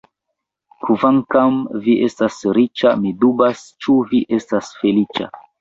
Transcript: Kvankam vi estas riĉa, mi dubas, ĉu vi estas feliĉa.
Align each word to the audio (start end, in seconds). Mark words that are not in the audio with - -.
Kvankam 0.85 1.59
vi 1.83 1.95
estas 2.07 2.39
riĉa, 2.59 2.95
mi 3.05 3.15
dubas, 3.27 3.63
ĉu 3.85 3.99
vi 4.15 4.23
estas 4.39 4.77
feliĉa. 4.83 5.33